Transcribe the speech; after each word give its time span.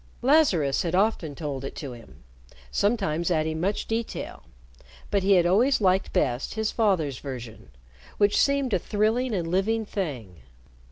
Lazarus 0.23 0.81
had 0.81 0.95
often 0.95 1.35
told 1.35 1.63
it 1.63 1.75
to 1.75 1.91
him, 1.91 2.23
sometimes 2.71 3.29
adding 3.29 3.61
much 3.61 3.85
detail, 3.85 4.41
but 5.11 5.21
he 5.21 5.33
had 5.33 5.45
always 5.45 5.79
liked 5.79 6.11
best 6.11 6.55
his 6.55 6.71
father's 6.71 7.19
version, 7.19 7.69
which 8.17 8.41
seemed 8.41 8.73
a 8.73 8.79
thrilling 8.79 9.31
and 9.35 9.47
living 9.47 9.85
thing. 9.85 10.37